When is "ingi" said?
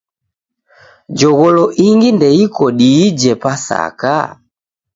1.87-2.09